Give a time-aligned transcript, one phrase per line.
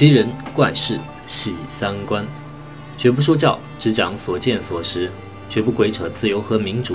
[0.00, 2.24] 奇人怪事喜三观，
[2.96, 5.10] 绝不说教，只讲所见所识，
[5.50, 6.94] 绝不鬼扯自由和民主，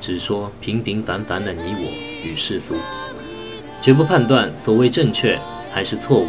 [0.00, 1.92] 只说平平凡凡的你我
[2.24, 2.74] 与世俗，
[3.80, 5.38] 绝不判断所谓正确
[5.72, 6.26] 还是错误，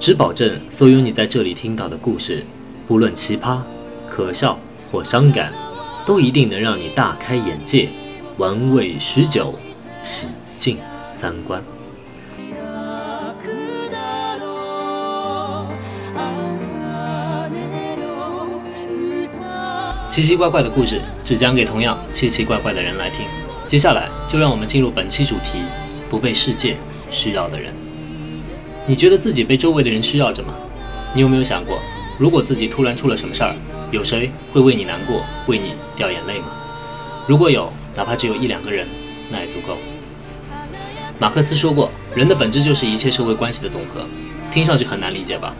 [0.00, 2.42] 只保证所有你在这里听到的故事，
[2.88, 3.58] 不论奇葩、
[4.08, 4.58] 可笑
[4.90, 5.52] 或伤感，
[6.06, 7.90] 都一定能让你大开眼界，
[8.38, 9.54] 玩味许久，
[10.02, 10.28] 洗
[10.58, 10.78] 净
[11.20, 11.62] 三观。
[20.12, 23.24] 奇奇怪怪的故事只讲给同样奇奇怪怪的人来听。
[23.66, 25.62] 接下来就让我们进入本期主题：
[26.10, 26.76] 不被世界
[27.10, 27.72] 需要的人。
[28.84, 30.52] 你觉得自己被周围的人需要着吗？
[31.14, 31.80] 你有没有想过，
[32.18, 33.56] 如果自己突然出了什么事儿，
[33.90, 36.48] 有谁会为你难过、为你掉眼泪吗？
[37.26, 38.86] 如果有，哪怕只有一两个人，
[39.30, 39.78] 那也足够。
[41.18, 44.04] 马克思说过，人的本质就是一切社会关系的总和。
[44.52, 45.54] 听上去很难理解吧？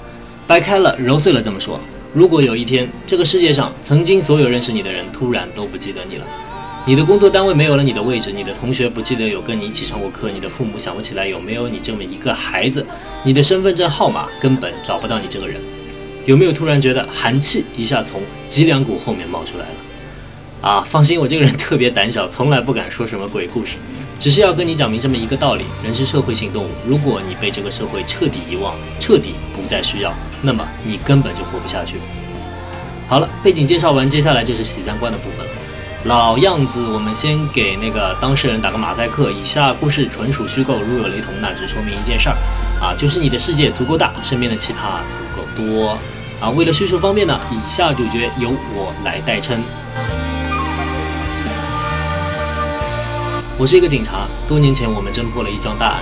[0.47, 1.81] 掰开了揉碎了这么说。
[2.15, 6.27] 如果有一天，这个世界上曾经所有认识你的人突然都不记得你了，
[6.85, 12.85] 你的工作单位没有了你的位置，你的同学不记得有跟你一起上过课，你的父母想不起来有没有你这么一个孩子，
[13.25, 15.59] 你的身份证号码根本找不到你这个人，
[16.27, 19.75] 有没有突然觉得寒气一下从脊梁骨后面冒出来了？
[20.61, 23.77] 啊，放心，我这个人特别胆小，从来不敢说什么鬼故事。
[24.23, 26.69] 只是要跟你讲明这么一个道理：人是社会性动物。
[26.87, 31.97] 如果你被这个社会彻底遗忘，彻底不再需要，那么你根本就活不下去。
[33.09, 35.53] 好了，背景介绍完，接下来就是洗三观的部分了。
[36.05, 39.33] 老样子，我们先给那个当事人打个马赛克。
[39.33, 42.37] 以下故事纯属虚构，如有雷同，那只说明一件事儿
[42.81, 45.99] 啊，就是你的世界足够大，身边的奇葩足够多
[46.41, 46.49] 啊。
[46.51, 49.61] 为了叙述方便呢，以下主角由我来代称。
[53.59, 56.01] 我是一个警察，多年前我们侦破了一桩大案，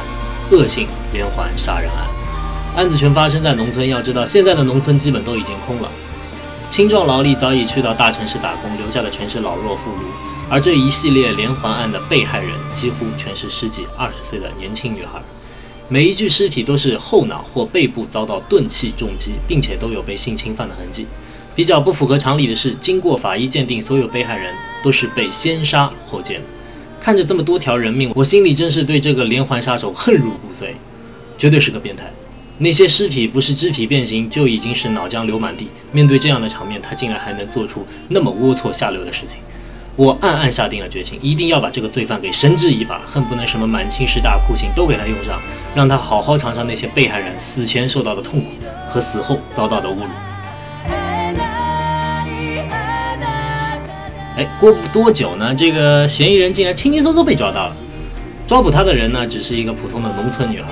[0.52, 2.06] 恶性连环杀人案，
[2.76, 3.86] 案子全发生在农村。
[3.88, 5.90] 要知道，现在的农村基本都已经空了，
[6.70, 9.94] 青壮劳力早已去到大城市打工，留下的全是老弱妇孺。
[10.48, 15.20] 而这一系列连环案的被害人几乎全是十几、二十岁的年轻女孩，
[15.88, 21.04] 每一具尸体都是后脑或背部遭到钝器重击，并且都有被性侵犯的痕迹。
[21.56, 26.40] 比较不符合常理的是，经过法医鉴定，所有被害人都是被先杀后奸。
[27.00, 30.66] 看着这么多条人命，我心里真是对这个连环杀手恨入骨髓，
[31.38, 32.04] 绝对是个变态。
[32.58, 35.68] 那些尸体不是肢体变形，就已经是脑浆流满地。
[35.92, 39.38] 面对这样的场面，他竟然还能做出那么龌龊下流的事情。
[39.96, 45.40] 我暗暗下定了决心，一定要把这个罪犯给绳之以法，恨不能什么满清十大酷刑都给他用上，
[45.74, 48.46] 让他好好尝尝那些被害人死前受到的痛苦
[48.86, 50.29] 和死后遭到的侮辱。
[54.40, 57.76] 哎，过不多久呢，这个嫌疑人竟然轻轻松松被抓到了。
[58.48, 60.68] 抓捕他的人呢，只是一个普通的农村女孩。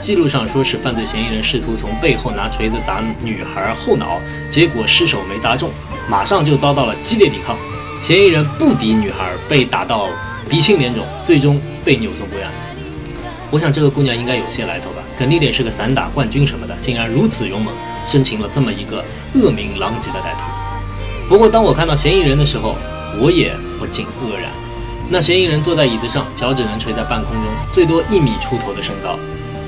[0.00, 4.18] 记录上说是犯罪嫌疑人试图从背后拿锤子砸女孩后脑，
[4.50, 5.70] 结果失手没砸中，
[6.08, 7.56] 马上就遭到了激烈抵抗。
[8.02, 10.08] 嫌疑人不敌女孩，被打到
[10.50, 12.50] 鼻青脸肿，最终被扭送归案。
[13.52, 17.72] 我想这个姑娘应该有些来头吧，肯定得是个散打冠军什么的，竟然如此勇猛，
[18.04, 20.42] 生擒了这么一个恶名狼藉的歹徒。
[21.28, 22.76] 不过，当我看到嫌疑人的时候，
[23.18, 24.50] 我也不禁愕然。
[25.08, 29.18] 那嫌疑人坐在椅子上，脚只能垂在半空中，最多一米出头的身高，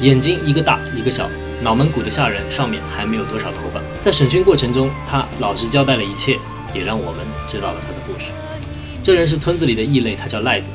[0.01, 1.31] 眼睛一个大一个小，
[1.63, 3.81] 脑门鼓得吓人，上面还没有多少头发。
[4.05, 6.37] 在审讯过程中，他老实交代了一切，
[6.75, 8.27] 也让我们知道了他的故事。
[9.05, 10.67] 这人是村子里的异类，他叫赖子。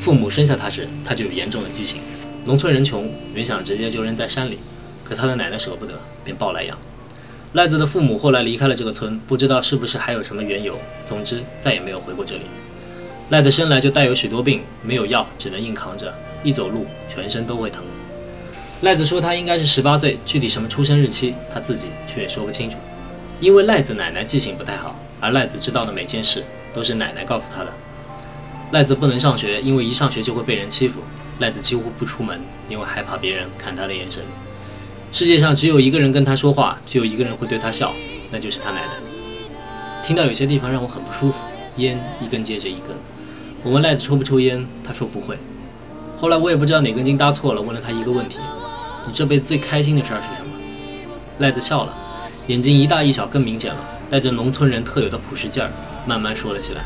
[0.00, 2.00] 父母生下他时，他就有严重的畸形。
[2.44, 4.58] 农村人穷，原想直接就扔在山里，
[5.04, 5.92] 可他的奶奶舍不得，
[6.24, 6.78] 便抱来养。
[7.52, 10.78] 赖子的父母后来离开了这个村，不知道是不是还有什么缘由。
[11.06, 12.42] 总之，再也没有回过这里。
[13.28, 17.82] 赖子生来就带有许多病，没有药，只能硬扛着，一走路全身都会疼。
[18.80, 22.76] 赖子说他应该是十八岁，具体什么出生日期他自己却也说不清楚。
[23.38, 26.42] 因为赖子奶奶记性不太好，而赖子知道的每件事
[26.72, 27.70] 都是奶奶告诉他的。
[28.70, 31.00] 赖子不能上学，因为一上学就会被人欺负。
[31.38, 32.40] 赖子几乎不出门，
[32.70, 34.22] 因为害怕别人看他的眼神。
[35.12, 37.92] 世界上只有一个人跟他说话，只有一个人会对他笑，
[38.30, 38.92] 那就是他奶奶。
[40.02, 41.34] 听到有些地方让我很不舒服，
[41.76, 42.96] 烟一根接着一根。
[43.62, 45.36] 我问赖子抽不抽烟，他说不会。
[46.18, 48.38] 后来我也不知道哪根筋搭错了，问了他一个问题：
[49.06, 50.56] 你这辈子最开心的事儿是什么？
[51.40, 51.94] 赖子笑了，
[52.46, 55.70] 眼睛一大一小更明显了，带着农村人特有的朴实劲儿，
[56.06, 56.84] 慢慢说了起来。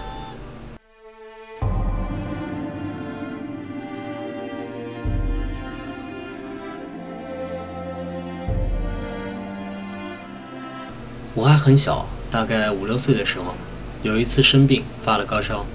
[11.36, 13.54] 我还很小，大概五六岁的时候，
[14.02, 15.66] 有一次生病发了高烧，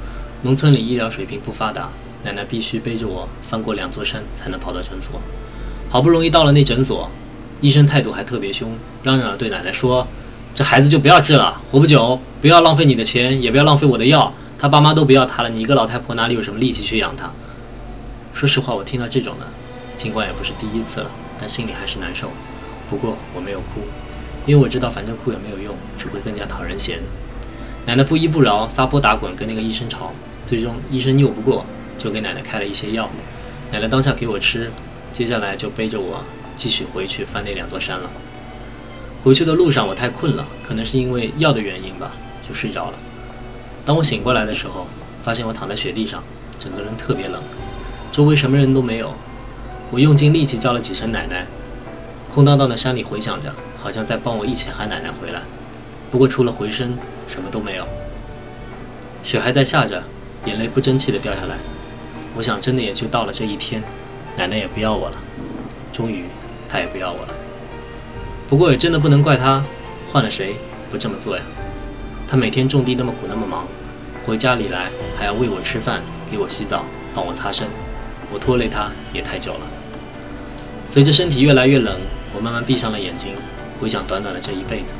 [0.41, 1.87] 农村里医疗水平不发达，
[2.23, 5.21] 奶奶必须背着我翻过两座山才能跑到诊所。
[5.87, 7.07] 好不容易到了那诊所，
[7.61, 8.71] 医生态度还特别凶，
[9.03, 10.07] 嚷嚷着对奶奶说
[10.55, 14.33] ：“这孩子就不要治了，活不久，不要浪费你的钱，也不要浪费我的药。
[14.57, 17.29] 他爸妈都不要他了，你一个老太婆哪里有什么力气去养他？”
[18.33, 19.45] 说实话，我听到这种的，
[19.95, 22.31] 尽管也不是第一次了，但心里还是难受。
[22.89, 23.81] 不过我没有哭，
[24.45, 26.99] 因为我知道反正哭也没有用，只会更加讨人嫌。
[27.85, 30.11] 奶奶不依不饶，撒泼打滚，跟那个医生吵，
[30.45, 31.65] 最终医生拗不过，
[31.97, 33.09] 就给奶奶开了一些药。
[33.71, 34.71] 奶奶当下给我吃，
[35.13, 36.23] 接下来就背着我
[36.55, 38.09] 继续回去翻那两座山了。
[39.23, 42.11] 回去的路上我太困了，可能是因为药的原因吧，
[42.47, 42.97] 就睡着了。
[43.85, 44.87] 当我醒过来的时候，
[45.23, 46.23] 发现我躺在雪地上，
[46.59, 47.41] 整个人特别冷，
[48.11, 49.13] 周围什么人都没有。
[49.89, 51.45] 我用尽力气叫了几声奶奶，
[52.33, 55.41] 空荡荡的山里回响着，好像在帮我一起喊奶奶回来。
[56.11, 56.93] 不过除了回声，
[57.27, 57.87] 什么都没有。
[59.23, 60.03] 雪还在下着，
[60.45, 61.55] 眼泪不争气的掉下来。
[62.35, 63.81] 我想，真的也就到了这一天，
[64.37, 65.17] 奶奶也不要我了。
[65.93, 66.25] 终于，
[66.69, 67.33] 她也不要我了。
[68.49, 69.63] 不过也真的不能怪她，
[70.11, 70.55] 换了谁
[70.91, 71.43] 不这么做呀？
[72.29, 73.67] 她每天种地那么苦那么忙，
[74.25, 76.01] 回家里来还要喂我吃饭，
[76.31, 77.67] 给我洗澡，帮我擦身，
[78.33, 79.61] 我拖累她也太久了。
[80.89, 81.97] 随着身体越来越冷，
[82.35, 83.33] 我慢慢闭上了眼睛，
[83.81, 84.93] 回想短短的这一辈子，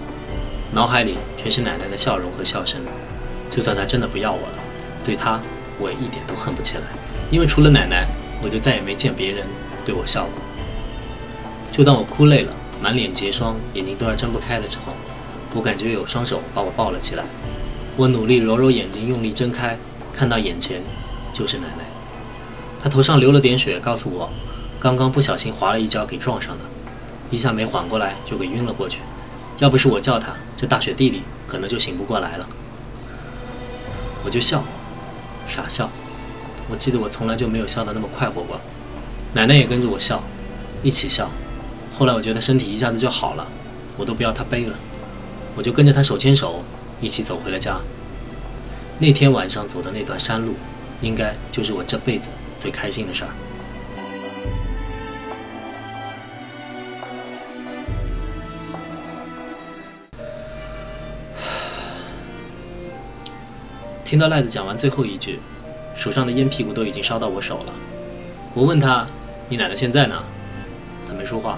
[0.73, 2.81] 脑海里全是奶奶的笑容和笑声。
[3.55, 4.57] 就算她真的不要我了，
[5.05, 5.39] 对她
[5.79, 6.81] 我也一点都恨不起来。
[7.29, 8.07] 因为除了奶奶，
[8.41, 9.45] 我就再也没见别人
[9.85, 10.33] 对我笑过。
[11.71, 12.51] 就当我哭累了，
[12.81, 14.93] 满脸结霜，眼睛都要睁不开的时候，
[15.53, 17.23] 我感觉有双手把我抱了起来。
[17.95, 19.77] 我努力揉揉眼睛，用力睁开，
[20.11, 20.81] 看到眼前
[21.35, 21.83] 就是奶奶。
[22.81, 24.27] 她头上流了点血，告诉我，
[24.79, 26.63] 刚刚不小心滑了一跤，给撞上的，
[27.31, 28.99] 一下没缓过来就给晕了过去。
[29.57, 32.47] 要不是我叫他，这大雪地里可能就醒不过来了。
[34.23, 34.63] 我就笑，
[35.49, 35.89] 傻笑。
[36.69, 38.59] 我记得我从来就没有笑得那么快活过，
[39.33, 40.21] 奶奶也跟着我笑，
[40.83, 41.29] 一起笑。
[41.97, 43.47] 后来我觉得身体一下子就好了，
[43.97, 44.75] 我都不要她背了，
[45.55, 46.63] 我就跟着她手牵手
[47.01, 47.77] 一起走回了家。
[48.99, 50.55] 那天晚上走的那段山路，
[51.01, 52.25] 应该就是我这辈子
[52.59, 53.29] 最开心的事儿。
[64.11, 65.39] 听到赖子讲完最后一句。
[65.95, 67.73] 手上的烟屁股都已经烧到我手了，
[68.53, 69.07] 我问他
[69.47, 70.21] ：“你奶奶现在呢？”
[71.07, 71.57] 他没说话。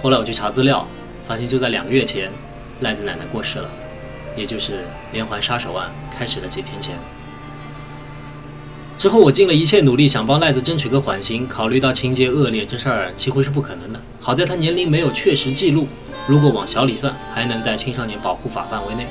[0.00, 0.86] 后来我去查资料，
[1.26, 2.30] 发现就在两个月前，
[2.82, 3.68] 赖子奶奶过世了，
[4.36, 6.94] 也就是连环杀手案开始的几天前。
[8.96, 13.98] 之后我尽了一切努力想帮赖子争取个缓刑，考虑到情节恶劣，这事儿几乎是不可能的。
[14.20, 15.88] 好在他年龄没有确实记录，
[16.28, 19.08] 如果往小里算，还能在青少年保护法范围内。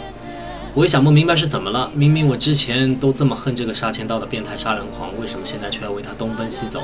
[0.73, 6.81] 我也想不明白是怎么了，明明我之前都这么恨这个杀千刀的变态杀人狂，为什么现在却要为他东奔西走？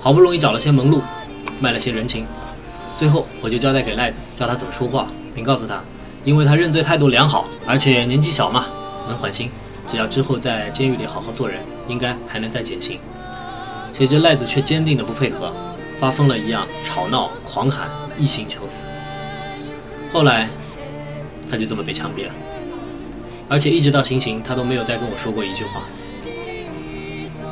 [0.00, 1.00] 好不容易找了些门路，
[1.60, 2.26] 卖了些人情，
[2.98, 5.80] 最后我就交代给赖子，教他怎么说话，并告诉他，
[6.24, 8.66] 因为他认罪态度良好，而且年纪小嘛，
[9.06, 9.48] 能缓刑，
[9.88, 12.98] 只要之后在监狱里好好做人，应该还能再减刑。
[13.96, 15.52] 谁知赖子却坚定的不配合，
[16.00, 17.88] 发疯了一样吵闹狂喊，
[18.18, 18.88] 一心求死。
[20.12, 20.48] 后来，
[21.48, 22.32] 他就这么被枪毙了。
[23.48, 25.82] 而且一直到行刑，他都没有再跟我说过一句话。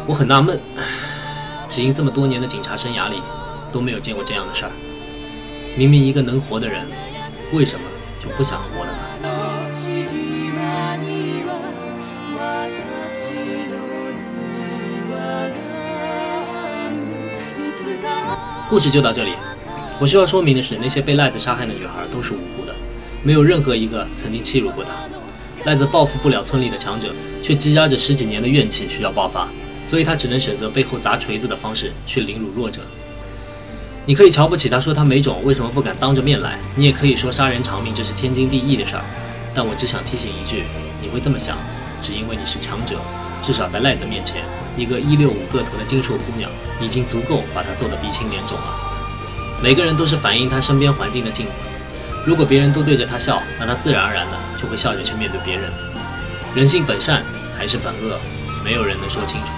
[0.07, 0.59] 我很纳闷，
[1.71, 3.23] 只因这么多年的警察生涯里，
[3.71, 4.71] 都没有见过这样的事儿。
[5.77, 6.87] 明明一个能活的人，
[7.53, 7.85] 为什么
[8.23, 8.99] 就不想活了呢？
[18.69, 19.33] 故事就到这里。
[20.01, 22.75] 我需要说明的是，那些被赖子杀害的女孩都是无辜的，
[23.23, 24.91] 没有任何一个曾经欺辱过她。
[25.65, 29.49] 赖子报复不了村里的强者，却积压着十几年的怨气需要爆发，
[29.85, 32.81] 所以他只能选择背后砸锤子的方式去凌辱弱者。
[34.05, 36.59] 你可以瞧不起他，说他没种，为什么不敢当着面来？
[36.75, 39.05] 你也可以说杀人偿命，这是天经地义的事儿。
[39.55, 40.65] 但我只想提醒一句，
[41.01, 41.57] 你会这么想，
[42.01, 42.97] 只因为你是强者。
[43.41, 44.43] 至少在赖子面前，
[44.77, 46.51] 一个一六五个头的精瘦姑娘
[46.81, 48.75] 已经足够把他揍得鼻青脸肿了。
[49.63, 51.53] 每个人都是反映他身边环境的镜子。
[52.25, 55.71] 如果别人都对着他笑，那他自然而然的就会笑着去面对别人。
[56.55, 57.23] 人性本善
[57.59, 58.19] 还是本恶，
[58.65, 59.49] 没有人能说清楚。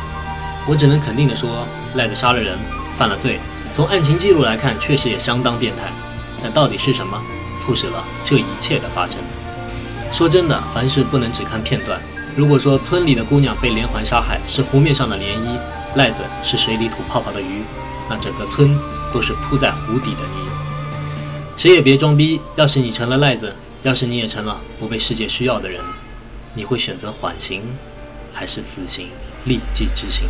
[0.67, 2.57] 我只能肯定的说，赖子杀了人，
[2.97, 3.39] 犯了罪。
[3.75, 5.93] 从案情记录来看，确实也相当变态。
[6.43, 7.21] 但到底是什么
[7.61, 9.17] 促使了这一切的发生？
[10.11, 12.01] 说真的，凡事不能只看片段。
[12.37, 15.59] 如果说村里的姑娘被连环杀害是湖面上的涟漪，
[15.97, 17.63] 赖子是水里吐泡泡的鱼，
[18.09, 18.79] 那整个村
[19.13, 20.44] 都是铺在湖底的泥。
[21.57, 22.41] 谁也别装逼！
[22.57, 25.81] 要是你成了赖子，要是你也成了不被世界需要的人，
[26.53, 27.63] 你会选择缓刑，
[28.33, 29.07] 还是死刑
[29.45, 30.29] 立即执行？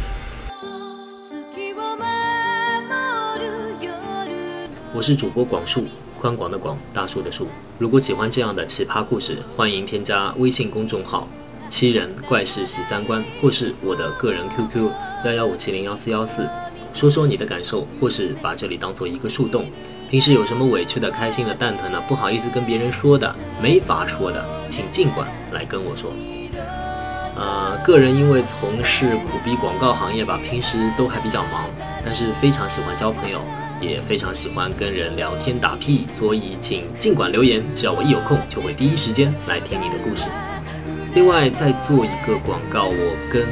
[4.92, 5.86] 我是主播广树。
[6.20, 7.48] 宽广的广，大树的树。
[7.78, 11.26] 如果喜欢这样的奇葩故事，欢迎添加微信公众号
[11.68, 14.90] “七人怪事喜三观”或是我的个人 QQ
[15.24, 16.48] 幺幺五七零幺四幺四，
[16.94, 19.70] 说说你的感受，或是把这里当做一个树洞。
[20.14, 26.12] 平时有什么委屈的、开心的、蛋疼的、不好意思跟别人说的、没法说的，请尽管来跟我说。
[27.35, 31.68] 呃，个人因为从事苦逼广告行业吧，平时都还比较忙，
[32.04, 33.40] 但是非常喜欢交朋友，
[33.80, 40.26] 也非常喜欢跟人聊天打屁，所以请尽管留言，只要我一有空，就会第一时间来听你的故事。
[41.12, 43.42] 另外，再做一个广告，我跟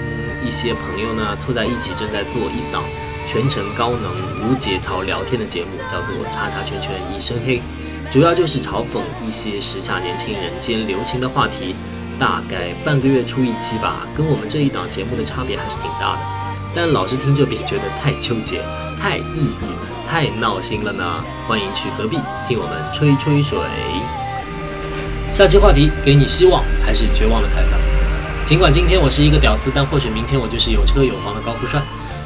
[0.46, 2.84] 一些朋友呢凑在一起，正在做一档
[3.26, 4.12] 全程高能
[4.42, 7.62] 无节操聊天的节目，叫做“叉叉圈圈一身黑”，
[8.12, 11.74] 主要就是嘲讽一些时下年轻人间流行的话题。
[12.18, 16.18] 大概半个月出一期吧，跟我们这一档节目的差别还是挺大的。
[16.74, 18.62] 但老是听着别觉得太纠结、
[19.00, 19.66] 太抑郁、
[20.08, 21.24] 太闹心了呢。
[21.48, 23.58] 欢迎去隔壁听我们吹吹水。
[25.34, 27.78] 下期话题：给你希望还是绝望的彩票？
[28.46, 31.82] 尽管今天我是一个屌丝，但或许明天我就是有车有房的高富帅，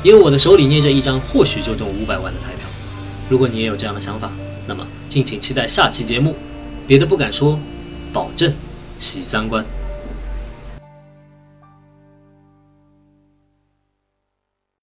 [0.06, 2.64] 因为我的手里捏着一张或许就中五百万的彩票。
[3.28, 4.30] 如果你也有这样的想法，
[4.64, 6.36] 那么敬请期待下期节目。
[6.86, 7.58] 别的不敢说，
[8.12, 8.54] 保证
[9.00, 9.66] 喜三观。